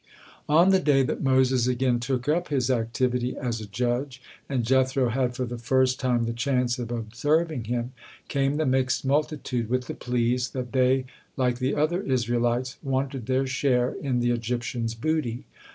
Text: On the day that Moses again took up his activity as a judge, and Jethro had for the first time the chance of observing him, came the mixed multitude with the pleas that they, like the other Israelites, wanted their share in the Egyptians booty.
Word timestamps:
On 0.49 0.71
the 0.71 0.79
day 0.79 1.03
that 1.03 1.21
Moses 1.21 1.67
again 1.67 1.99
took 1.99 2.27
up 2.27 2.47
his 2.47 2.71
activity 2.71 3.37
as 3.37 3.61
a 3.61 3.67
judge, 3.67 4.19
and 4.49 4.63
Jethro 4.65 5.09
had 5.09 5.35
for 5.35 5.45
the 5.45 5.59
first 5.59 5.99
time 5.99 6.25
the 6.25 6.33
chance 6.33 6.79
of 6.79 6.89
observing 6.89 7.65
him, 7.65 7.91
came 8.27 8.57
the 8.57 8.65
mixed 8.65 9.05
multitude 9.05 9.69
with 9.69 9.85
the 9.85 9.93
pleas 9.93 10.49
that 10.53 10.71
they, 10.71 11.05
like 11.37 11.59
the 11.59 11.75
other 11.75 12.01
Israelites, 12.01 12.77
wanted 12.81 13.27
their 13.27 13.45
share 13.45 13.91
in 13.93 14.21
the 14.21 14.31
Egyptians 14.31 14.95
booty. 14.95 15.45